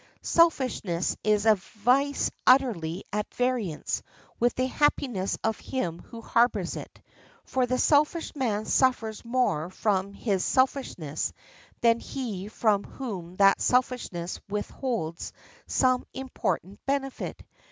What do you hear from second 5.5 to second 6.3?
him who